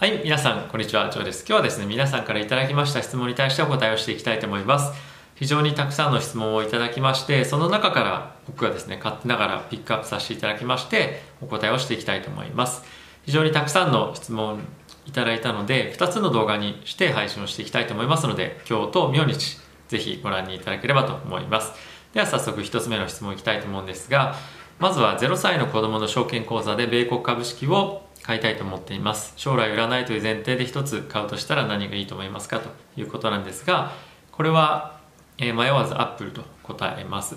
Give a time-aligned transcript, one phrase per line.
[0.00, 1.44] はい、皆さん、こんにちは、ジョーです。
[1.46, 4.94] 今日はですね、皆さんからいただきました質問に対してお答えをしていきたいと思います。
[5.34, 12.82] 非常にたくさんの質問をいただきまして、その中から僕がですね、勝手ながらピックアップさせていただきまして、お答えをしていきたいと思います。
[13.26, 14.60] 非常にたくさんの質問
[15.04, 19.58] いただいたので、2つの動画にして配信をしていきたいと思いますので、今日と明日、
[19.88, 21.74] ぜひご覧にいただければと思います。
[22.14, 24.34] では早速1つ目の質問いきたいと思うんですが、
[24.78, 29.32] まずは0歳の子供の証券口座で米国株式を買いたいと思っています。
[29.36, 33.92] 将来売らないという前提で一つ買うとしたら何がいいと思いますかということなんですが
[34.32, 34.98] これは、
[35.38, 37.36] え迷わずアップルと答えます、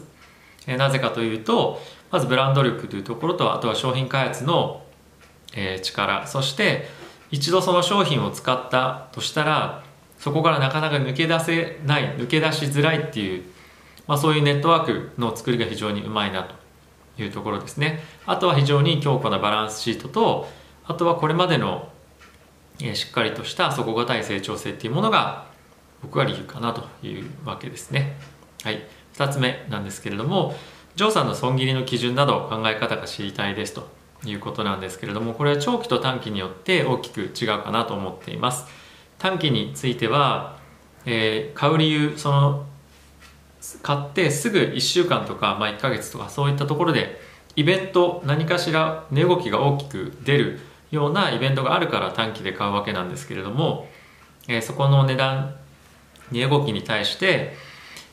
[0.67, 4.83] えなぜかというとまずブランド力というところとあとは商品開発の、
[5.55, 6.87] え力そして
[7.31, 9.83] 一度その商品を使ったとしたら
[10.19, 13.43] そこからなかなか抜け出せない抜け出しづらいっていう、
[14.07, 16.55] まあ、そういうネットワークの作りが非常にうまいなと
[17.21, 17.99] いうところですね。
[18.25, 20.47] あとは非常に強固なバランスシートと
[20.85, 21.89] あとはこれまでの、
[22.81, 25.45] えしっかりとした底堅い成長性っていうものが
[26.01, 28.17] 僕は理由かなというわけですね。
[28.63, 28.83] はい。
[29.15, 30.55] 2つ目なんですけれども
[30.95, 33.87] ジョーさんの損切りの基準など考え方が知りたいですと
[34.25, 38.65] いうことなんですけれどもこれは長期と短期によって大きく違うかなと思っています。
[39.19, 40.57] 短期については、
[41.05, 42.65] えー買う理由その
[43.81, 47.21] 買ってすぐ1週間とか、まあ、1ヶ月とかそういったところで
[47.55, 50.59] イベント何かしら値動きが大きく出る
[50.93, 53.87] ようなイベントがあるから短期で買うわけなんですけれども、
[54.47, 55.55] えーそこの値段
[56.31, 57.53] 値動きに対して、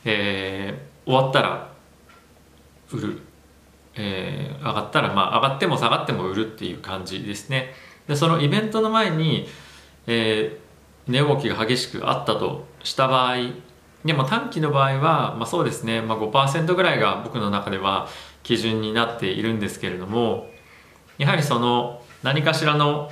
[0.03, 1.71] えー終わったら
[2.91, 3.21] 売る、
[3.95, 7.73] えー上がったらまあ上がっても下がっても売るっていう感じですね。
[8.07, 9.47] でそのイベントの前に、
[10.07, 10.61] えー
[11.07, 13.35] 値動きが激しくあったとした場合
[14.05, 18.07] でも短期の場合は、まあ、そうですね、まあ、5%ぐらいが僕の中では
[18.43, 20.47] 基準になっているんですけれども
[21.17, 23.11] やはりその何かしらの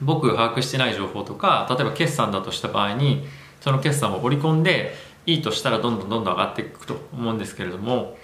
[0.00, 3.26] 僕が把握してない情報とか例えば決算だとした場合に
[3.60, 4.94] その決算を織り込んで
[5.26, 8.16] いいとしたらどんどんどんどん上がっていくと思うんですけれども、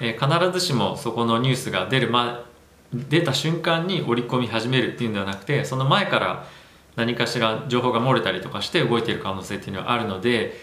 [0.00, 2.36] えー必ずしもそこのニュースが出る前
[2.92, 6.46] 出た瞬間に織り込み始めるっていうんではなくてその前から
[6.96, 10.54] 何かしら情報が漏れたりとかして動いている可能性っていうのはあるので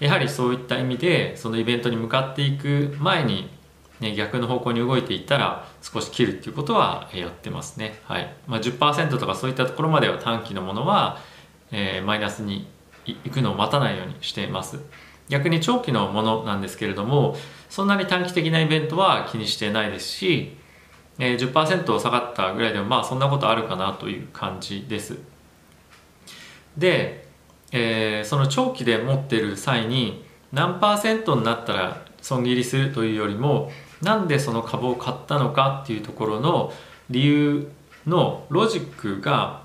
[0.00, 3.48] やはりそういった意味でそのイベントに向かっていく前に、
[4.00, 8.34] ね、逆の方向に動いていったら少し切るっていうことはやってますね、はい。
[8.46, 11.18] まあ、10%とかそういったところまでは短期のものは、
[11.70, 12.66] えーマイナスに
[13.06, 14.80] いくのを待たないようにしています。
[15.28, 17.36] 逆に長期のものなんですけれども
[17.70, 20.56] そんなに短期的なイベントは気にしてないですし、
[21.18, 25.18] えー10%下がったぐらいでもまあそんなことあるかなという感じです。
[26.76, 27.26] で、
[27.72, 33.70] えーその長期で持ってる際に何パーセントになったら損切りするというよりも
[34.04, 36.72] なんでその株を買ったのかっていうところの
[37.10, 37.70] 理由
[38.06, 39.62] のロジックが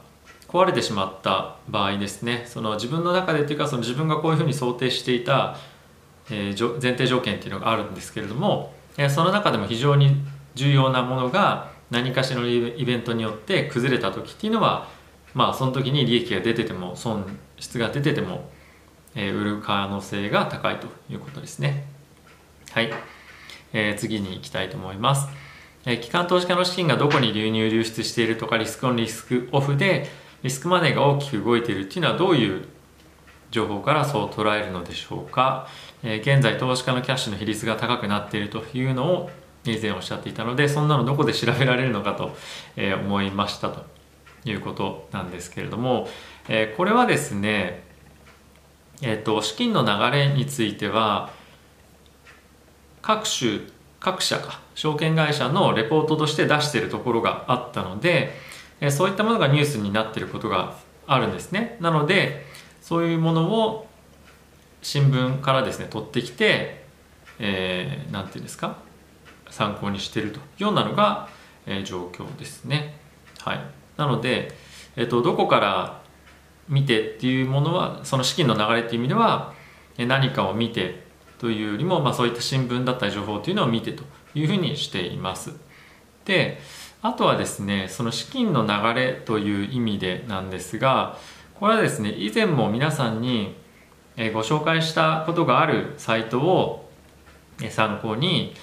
[0.48, 2.44] 壊れてしまった場合ですね。
[2.48, 5.58] その自分の中でというかその自分がこういうふうに想定していた、
[6.32, 10.16] え前提条件っていうのがあるんですけれども、えその中でも非常に
[10.56, 14.88] 重要なものが何かしらのイベントによって崩れた時っていうのは
[15.34, 17.26] まあその時に利益が出てても損
[17.58, 18.50] 失が出てても、
[19.16, 21.86] え売る可能性が高いということですね。
[22.72, 22.92] はい、
[23.74, 25.28] えー次に行きたいと思います、
[25.86, 30.08] えー機関投資家の資金がどこに流入流出しているとかリスクオンリスクオフで
[30.44, 32.66] リスクマネーが大きく動いているっていうのはどういう
[33.52, 35.68] 情報からそう捉えるのでしょうか、
[36.04, 39.30] えー現在投資家のキャッシュの比率が高くなっているというのを
[39.66, 42.36] 以前おっしゃっていたのでそんなのどこで調べられるのかと、
[42.76, 43.86] えー思いましたと
[44.46, 46.08] いうことなんですけれども、
[46.48, 47.84] えーこれはですね
[49.02, 51.32] えっ、と資金の流れについては
[53.02, 53.62] 各種
[54.00, 58.34] 各社か証券会社のレポートとして出しているところがあったので、
[58.92, 61.78] そういったものがニュースになっていることがあるんですね。
[61.82, 62.46] なので
[62.82, 63.88] そういうものを
[64.82, 66.84] 新聞からですね取ってきて、
[67.40, 68.78] えーていうんですか
[69.50, 71.28] 参考にしているというようなのが、
[71.66, 72.96] えー状況ですね。
[73.40, 73.60] はい。
[73.98, 74.54] なので、
[74.96, 76.02] えっとどこから
[76.70, 79.54] 見てっていうものはその資金の流れっていう意味では
[79.98, 81.09] 何かを見て
[81.40, 84.04] というよりも、まあ、そういった新聞だったり情報っていうのを見てと
[84.36, 85.54] いうふうにしています。
[86.26, 86.60] で
[87.02, 91.18] あとはですねその資金の流れという意味でなんですが
[91.56, 93.56] これはですね以前も皆さんに
[94.34, 96.90] ご紹介したことがあるサイトを
[97.70, 98.54] 参考に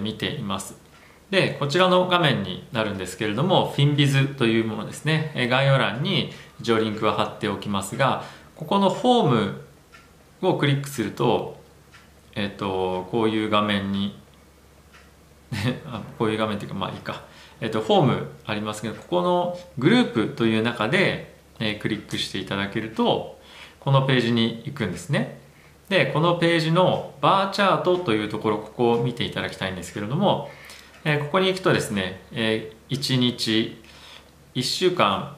[0.00, 0.76] 見ています。
[1.30, 5.48] でこちらの画面になるんですけれども FinBiz というものですね。
[5.50, 8.22] 概要欄に一応リンクは貼っておきますが
[8.54, 9.60] ここのホーム
[10.42, 11.58] をクリックすると
[12.36, 14.16] えっ、とこういう画面に
[16.18, 17.22] こういう画面っていうかまあいいか、
[17.60, 23.38] えっと、ホームありますけどここのグループという中で、えー、クリックしていただけると
[23.80, 25.38] このページに行くんですね。
[25.88, 30.50] でこのページのバーチャートというところここを見ていただきたいんですけれども、
[31.04, 33.80] えー、ここに行くとですね、えー、1日
[34.56, 35.36] 1週間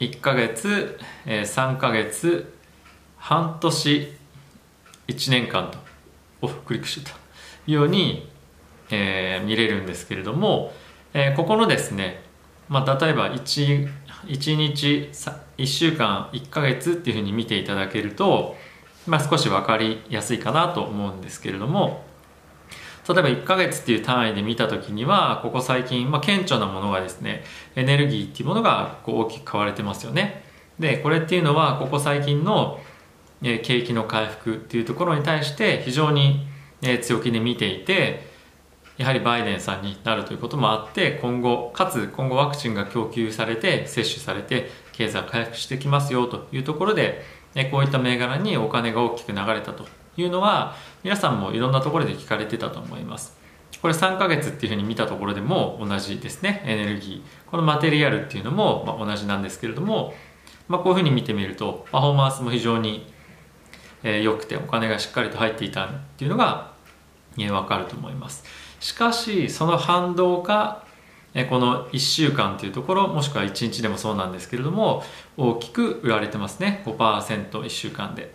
[0.00, 2.52] 1ヶ月、えー、3ヶ月
[3.18, 4.12] 半年
[5.06, 5.87] 1年間と
[6.40, 7.16] おクリックしてた
[7.66, 8.28] ように、
[8.90, 10.72] えー、見れるんですけれども、
[11.14, 12.22] えー、ここのですね、
[12.68, 13.88] まあ、例えば 1,
[14.26, 18.56] 1日1週間1ヶ月っていうふうに見ていただけると、
[19.06, 22.04] まあ、少し分かりやすいかなと思うんですけれども
[23.08, 27.42] 例えば1ヶ月っていう単位で見た時にはここ最近、まあ、顕著なものがですね
[27.74, 30.44] エネルギーっていうものがこう大きく買われてますよね。
[30.78, 32.78] でこれっていうのはここ最近の
[33.42, 36.46] 景気の回復っていうところに対して非常に
[37.02, 38.26] 強気で見ていて
[38.96, 47.22] やはりバイデンさんになるということもあって今後かつ今後ワクチンが供給されて接種されて経済回復してきますよというところで
[47.70, 49.86] こういった銘柄にお金が大きく流れたと
[50.16, 50.74] いうのは
[51.04, 53.38] 皆さんもいろんなところで聞かれてたと思います。
[53.80, 56.62] これ3ヶ月っていうふうに見たところでも同じですね。
[56.66, 57.50] エネルギー。
[57.50, 60.14] このマテリアルっていうのもま同じなんですけれども、
[60.66, 63.06] まあ、こういうふうに見てみるとパフォーマンスも非常に
[64.02, 66.72] え良くてお金がしっかりと入っていたっていうのが、
[67.38, 68.44] え分かると思います。
[68.80, 70.84] しかしその反動が
[71.34, 75.02] えこの1週間というところもしくは1日でもそうなんですけれども
[75.36, 76.82] 大きく売られてますね。
[76.86, 78.34] 5%1 週間で。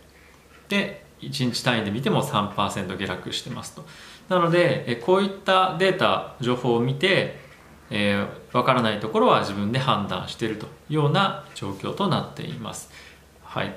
[0.69, 3.85] で1日単位で見ても3%下落してますと。
[4.29, 7.43] なのでえこういったデータ情報を見て
[7.95, 12.89] えー、分からないところは自分で判断しているというような状況となっています。
[13.43, 13.75] はい、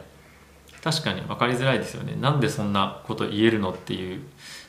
[0.87, 2.15] 確かに分かりづらいですよね。
[2.21, 4.23] なんでそんなこと言えるのっていう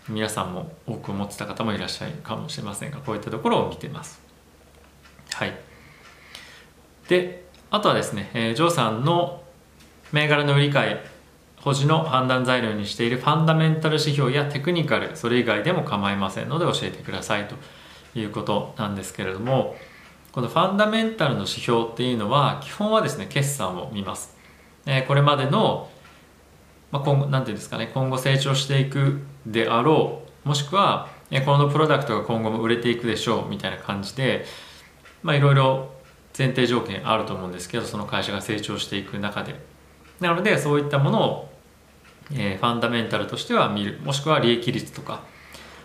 [0.09, 4.19] 皆さんも多く思ってた方もいらっしゃるかもしれませんがこういったところを見てます。
[5.33, 5.53] はい。
[7.07, 9.43] であとはですね、えー、ジョーさんの
[10.11, 10.95] 銘柄の売り買い
[11.57, 17.55] 保持の判断材料にしているファンダメンタル指標やテクニカルそれ以外でも構いませんので教えてくださいと。
[18.15, 19.75] いうことなんですけれども
[20.31, 24.35] このファンダメンタルの指標っていうのは基本はですね決算を見ます、
[24.85, 25.89] えー、これまでの
[26.99, 31.09] ま、今後なんていうんですかね今後成長していくであろうもしくは
[31.45, 34.45] このプロダクトが今後も売れていくでしょうみたいな感じで
[35.23, 35.91] まあいろいろ
[36.37, 39.59] 前提条件あると思うんですけどその会社が成長していく中で。
[40.19, 41.49] なのでそういったものを、
[42.33, 45.21] えー、ファンダメンタルとしては見るもしくは利益率とか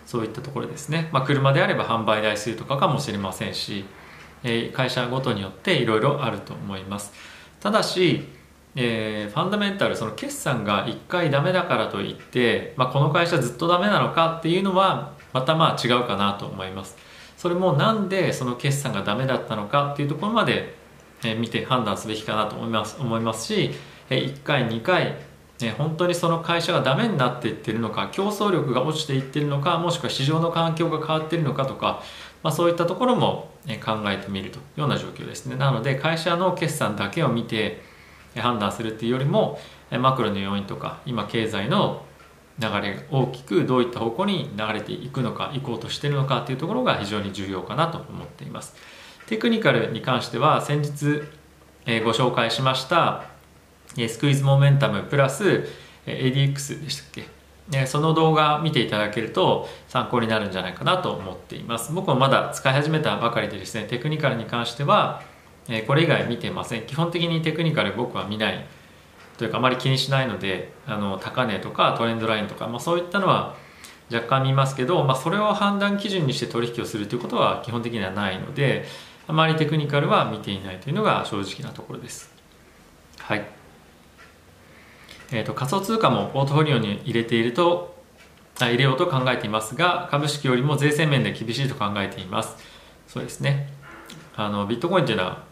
[0.07, 3.85] そういったところですね、まあ、車であれば販売台数とかかもしれませんし、
[4.43, 7.13] えー、会社ごとによっていろいろあると思います。
[7.61, 8.27] ただし
[8.75, 16.97] えー、ファンダメンタルその決算が1回ダメだからといって、まあ、この会社ずっとダメなのかっていうのはまたまあ違うかなと思います。
[17.37, 20.75] それもなんでその決算がダメだったのかっていうところまで、
[21.25, 23.73] えー、見て判断すべきかなと思います思いますし、
[24.09, 25.17] えー、1回2回、
[25.61, 32.03] えー、本当にその会社がダメになっていってるのか競争力が落ちていってるのかもしくは市場の環境が変わってるのかとか、
[32.45, 33.51] まあ、そういったところも
[33.85, 35.57] 考えてみるというような状況ですね。
[35.57, 37.83] なので会社の決算だけを見て
[38.37, 39.59] 判断するっていうよりも
[39.91, 42.05] マクロの要因とか今経済の
[42.59, 48.75] 流れ大きくどういった方向に流れていくのか行こうとしてるのかっていうところが非常に重要かなと思っています。
[49.27, 51.23] テクニカルに関しては先日
[52.05, 53.25] ご紹介しました
[54.09, 55.67] スクイズモメンタムプラス
[56.07, 57.07] ADX でしたっ
[57.71, 57.87] け？
[57.87, 61.93] その動画見ていただけると参考になるんじゃないかなと思っています。
[61.93, 65.23] 僕もまだ使い始めたばかりでですねテクニカルに関しては
[65.69, 66.83] えこれ以外見てません。
[66.83, 68.67] 基本的にテクニカル僕は見ない
[69.39, 73.57] というかあまり気にしないのであの高値とかトレンドラインとか、まあ、そういったのは
[74.13, 78.85] 若干見ますけど、まあ、それを判断基準にして取引をするということは基本的にはないので
[79.27, 82.33] あまりテクニカルは見ていないというのが正直なところです。
[83.19, 83.47] はい。
[85.31, 87.97] えーと、仮想通貨もポートフォリオに入れていると
[88.61, 92.57] あ入れようと考えていますが株式よりも税制面で厳しいと考えています。
[93.09, 93.73] そうですね。
[94.37, 95.52] あのビットコインというのは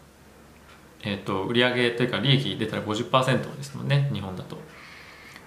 [1.03, 4.57] えーと、売上というか利益出たら50%ですもんね日本だと。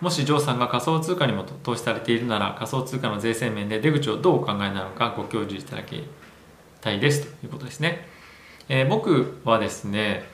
[0.00, 6.02] もしジョーさんが仮想通貨にも投資されているなら仮想通貨の税制面で出口をどうお考えなのかご教授いただき
[6.80, 8.06] たいですということですね、
[8.68, 10.25] えー、僕はですね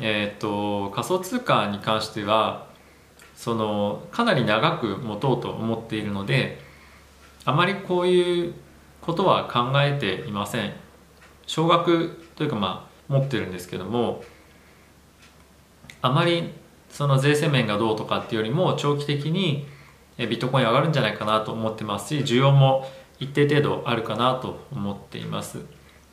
[0.00, 2.68] えっ、ー、と仮想通貨に関しては
[3.34, 6.58] そのかなり長く持とうと思っているので
[7.44, 8.54] あまりこういう
[9.02, 10.72] ことは考えていません。
[11.46, 14.24] 少額というかまあ持ってるんですけども
[16.04, 16.50] あまり
[16.90, 19.66] その税制面がどうとかっていうよりも長期的に
[20.18, 22.86] ビットコイン上がるんじゃないかなと思ってますし需要も
[23.18, 25.60] 一定程度あるかなと思っています。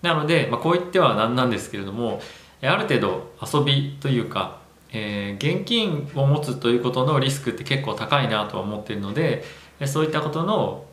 [0.02, 2.22] なので、まあ、こう言ってはなんなんですけれども
[2.62, 4.62] ある程度遊びというか、
[4.94, 9.44] えー、現金を持つということのリスクって結構高いなとは思っているので
[9.88, 10.86] そういったことの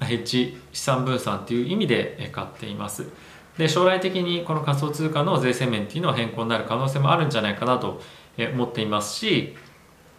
[0.00, 3.04] ヘッジ資産分散という意味で買っています。
[3.58, 8.00] で将来的にこの仮想通貨の税制面っていうのは変更になる可能性もあるんじゃないかなと
[8.46, 9.56] 思っていますし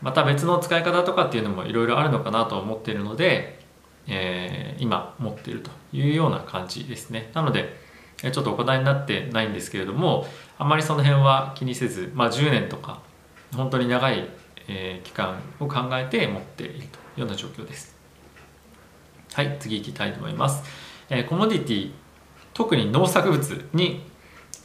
[0.02, 3.60] また別の使い方とかっていうのもいろいろあるのかなと思っているので、
[4.08, 7.32] えー、今持っているというような感じですね。
[7.34, 7.78] なので
[8.22, 13.02] ちょっとお答えになってないんですけれどもあまりその辺は気にせず、まあ、10年とか
[13.56, 14.28] 本当に長い、
[14.68, 16.82] え、期間を考えて持っているとい
[17.18, 17.98] うような状況です。
[19.34, 20.64] はい次いきたいと思います、
[21.10, 21.92] え、コモディティ
[22.54, 24.04] 特に農作物に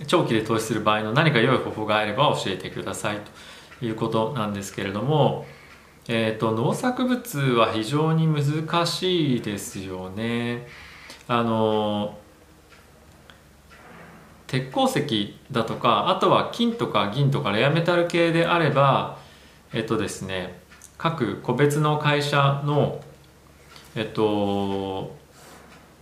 [0.07, 3.21] 長期で投資する場合の何か良い方法があれば教えてください
[3.81, 5.47] ということなんですけれども、
[6.09, 10.67] えーと、農作物は非常に難しいですよね。
[11.27, 12.19] あの
[14.47, 19.19] 鉄鉱石だとかあとは金とか銀とかレアメタル系であれば
[19.73, 20.61] えっとですね
[20.99, 23.03] 各個別の会社の
[23.97, 25.17] えっと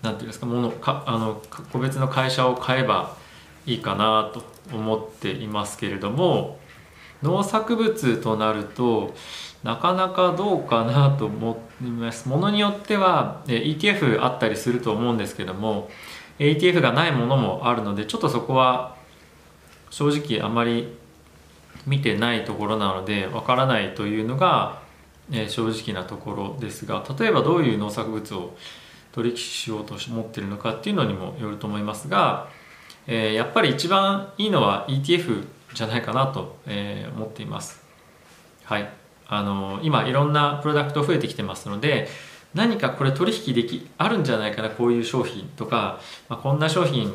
[0.02, 1.40] なんていうんですかものかあの
[1.72, 3.16] 個別の会社を買えば
[3.66, 4.42] いいかなと
[4.74, 6.58] 思っていますけれども
[7.22, 9.14] 農作物となると
[9.62, 12.28] なかなかどうかなと思います。
[12.28, 15.88] ものによっては ETF あったりすると思うんですけども
[16.38, 18.96] ETF がないものもあるのでちょっとそこは
[19.90, 20.96] 正直あまり
[21.86, 24.80] 見てないところなのでわからないというのが
[25.48, 28.56] 正直なところですが例えばどういう農作物を
[29.12, 32.48] 取引しようと思ってるのかっていうのにもよると思いますが、
[33.06, 35.44] えー、やっぱり一番いいのは ETF
[35.74, 37.82] じゃないかなと、えー、思っています。
[38.64, 38.88] はい、
[39.28, 42.08] あの今いろんなプロダクト増えてきてますので
[42.54, 47.12] 何かこれ取引できあるんじゃないかなこういう商品とか、まあ、こんな商品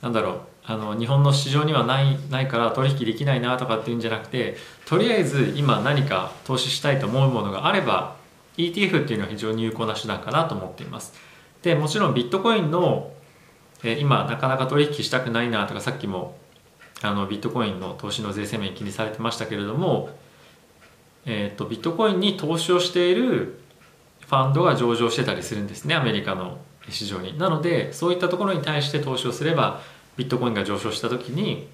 [0.00, 4.56] なんだろうあの日本の市場にはないないから取引できないなとかっていうんじゃなくて
[4.86, 8.16] とりあえず今何か投資したいと思うものがあれば
[8.56, 11.12] ETF っていうのは非常に有効な手段かなと思っています。
[11.62, 13.10] でもちろんビットコインの、
[13.84, 16.36] え今なかなか取引したくないなとかさっきも
[17.02, 20.08] あのビットコインの投資の税制面気にされてましたけれども、
[21.26, 23.60] えーと、ビットコインに投資をしている
[24.20, 27.38] ファンドが上場してたりするんですねアメリカの市場に。
[27.38, 29.82] なのでそういったところに対して投資をすれば
[30.16, 31.68] ビットコインが上昇した時に、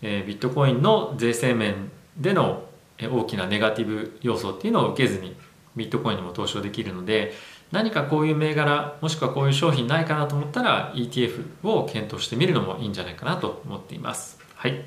[0.00, 2.64] えー、ビットコインの税制面での
[3.00, 5.34] 大きなネガティブ要素っていうのを受けずに
[5.74, 7.32] ビットコインにも投資をできるので
[7.72, 14.38] 何かこういう銘柄もしくはこういう商品ないかなと思ったら ETF を検討してみるのもいいんじゃないかなと思っています。
[14.54, 14.84] はい。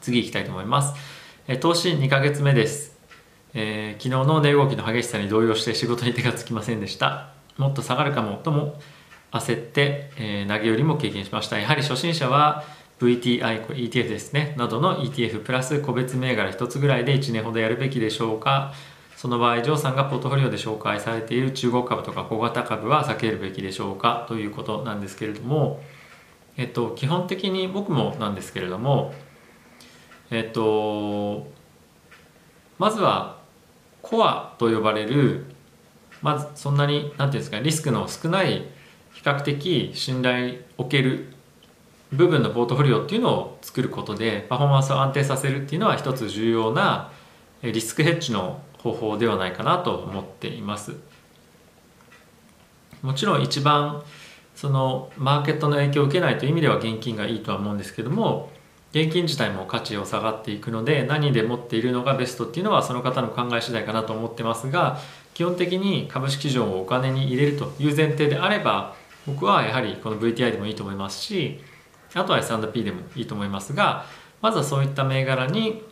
[0.00, 0.94] 次行きたいと思います。
[1.60, 2.96] 投資2ヶ月目です、
[3.52, 7.28] えー、昨日の値動きの激しさに動揺して仕事に手がつきませんでした。
[7.58, 8.80] もっと下がるかもとも
[9.30, 11.58] 焦って、えー、投げ売りも経験しました。
[11.58, 12.64] やはり初心者は
[13.00, 18.72] VTI、ETF ですね、などの ETF プラス個別銘柄1つぐらいで1年ほどやるべきでしょうか。
[19.24, 25.80] その場合、ジョーさんがポートフォリオで紹介されている中国株とか小型株は避けるべきでしょうかということなんですけれども、
[26.58, 29.14] えっと、基本的に僕もなんですけれども、
[30.30, 31.46] えっと、
[32.78, 33.38] まずは
[34.02, 35.46] コアと呼ばれる、
[36.20, 38.66] まずそんなに、なんていうんですか、リスクの少ない、
[39.14, 41.32] 比較的信頼を置ける
[42.12, 47.10] 部分のポートフォリオっていうのを作ることでパフォーマンスを安定させるっていうのは一つ重要な
[47.72, 50.94] リスクヘッジの方法ではないかなと思っています。
[53.02, 54.02] もちろん一番
[54.54, 58.50] そのマーケットの影響を受けないという意味では現金がいいとは思うんですけども
[58.92, 64.98] 現金自体も価値を下がっていくので何で持っているのがベストっていうのはその方の考え次第かなと思ってますが
[65.34, 68.94] 基本的に株式市場をお金に入れるという前提であれば
[69.26, 71.60] 僕はやはりこの VTI でもいいと思いますし
[72.14, 74.06] あとは S&P でもいいと思いますが
[74.40, 75.82] まずはそういった銘柄に、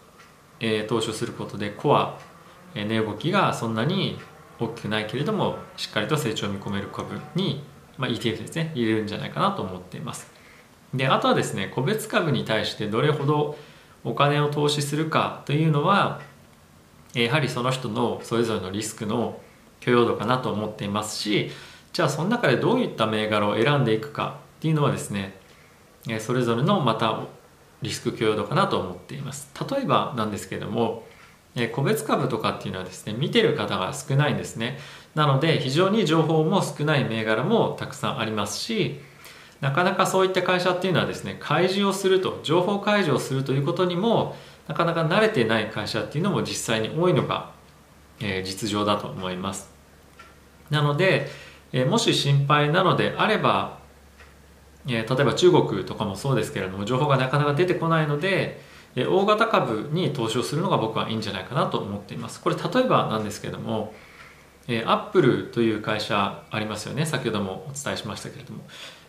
[0.63, 2.19] えー、投資をすることでコア
[2.75, 4.19] 値動きがそんなに
[4.59, 7.63] 大きくないけれどもしっかりと成長を見込める株に、
[7.99, 10.31] まあ、ETF ですね入れるんじゃないかなと思っています。
[10.95, 13.57] であとはですね個別株に対してどれほど
[14.05, 16.21] お金を投資するかというのは
[17.15, 19.41] やはりその人のそれぞれのリスクの
[19.81, 21.51] 許容度かなと思っていますし
[21.93, 25.35] じゃあその中でどういった銘柄を選んでいくかっていうのはですね
[26.21, 27.21] それぞれのまた
[27.83, 29.51] リスク許容度かなと思っています。
[29.71, 31.05] 例えばなんですけれども
[31.73, 34.79] 個別株とかっていうのはですね見てる方が少ないんですね。
[35.15, 39.01] なので非常に情報も少ない銘柄もたくさんありますし
[39.61, 44.35] なかなかそういった会社っていうのはですね開示をすると情報開示をするということにも
[44.69, 47.51] なかなか慣れてない会社っていうのも実際に多いのが、
[48.21, 49.71] え、実情だと思います。
[50.71, 51.29] なので、
[51.73, 53.79] え、もし心配なのであれば
[54.89, 58.61] え、例えば中国とかもそうですけれども情報がなかなか出てこないので、
[58.97, 62.41] え、大型株に投資をするのが僕はいいんじゃないかなと思っています。
[62.41, 63.95] これ例えばなんですけれども
[64.69, 67.07] え、アップルという会社ありますよね。
[67.07, 68.63] 先ほどもお伝えしましたけれども、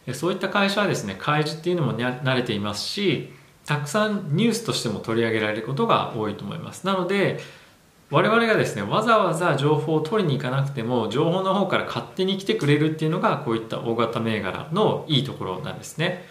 [0.08, 3.30] え、そういった会社はですね開示っていうのも慣れていますし
[3.66, 6.86] たくさんニュースとしても取り上げられることが多いと思います。
[6.86, 7.40] なので
[8.14, 16.24] 我々がですねわざわざ情報を取りに行かなくても情報の方から勝手に来てくれるっていうのがこういった大型銘柄のいいところなんですね。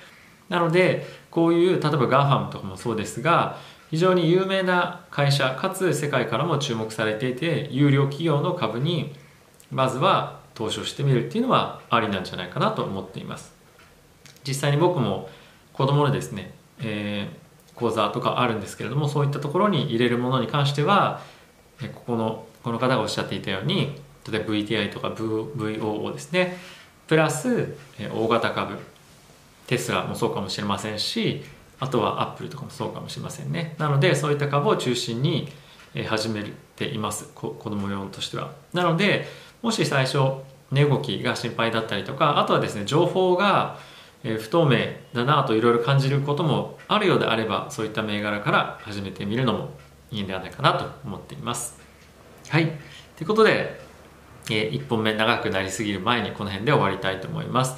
[0.48, 3.58] なのでこういう例えば GAFAM とかもそうですが
[3.90, 9.12] 非常に有名な会社かつ世界からも注目されていて有料企業の株に
[9.72, 13.52] まずは投資をしてみるっていうのはありなんじゃないかなと思っています。
[14.46, 15.28] 実際に僕も
[15.72, 21.20] 子供のですね、えー、講座とかあるんですけれどもそういったところに入れるものに関しては
[21.88, 26.56] ここのこの方がおっしゃっていたように例えば VTI とか VOO ですね。
[27.06, 27.74] プラス
[28.12, 28.78] 大型株。
[29.66, 31.42] テスラもそうかもしれませんし
[31.80, 33.74] あとはアップルとかもそうかもしれませんね。
[33.78, 35.48] なのでそういった株を中心に
[36.06, 36.44] 始め
[36.76, 37.30] ています。
[37.34, 38.52] 子供用としては。
[38.72, 39.26] なので
[39.62, 40.18] もし最初
[40.70, 43.78] 値動きが心配だったりとかあとはですね情報が
[44.22, 44.78] 不透明
[45.12, 49.70] だなといろいろ感じることもあるようであればそういった銘柄から始めてみるのも
[50.12, 51.78] いいんではないかなと思っています
[52.48, 52.66] はい
[53.16, 53.80] ということで、
[54.50, 57.76] え1本目長くなりすぎる前にこの辺で終わりたいと思います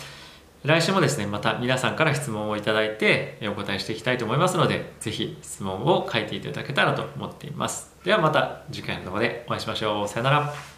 [0.64, 7.94] 来週もですね、また皆さんから質問をいただいてお答えしていきたいと思いますので、ぜひ質問を書いていただけたらと思っています。
[8.02, 10.08] ではまた次回の動画でお会いしましょう。
[10.08, 10.74] さよなら。